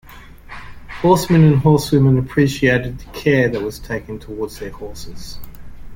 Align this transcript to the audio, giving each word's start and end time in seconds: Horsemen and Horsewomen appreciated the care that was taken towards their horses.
Horsemen 1.03 1.43
and 1.43 1.55
Horsewomen 1.59 2.17
appreciated 2.17 2.97
the 2.97 3.05
care 3.11 3.49
that 3.49 3.61
was 3.61 3.77
taken 3.77 4.17
towards 4.17 4.57
their 4.57 4.71
horses. 4.71 5.37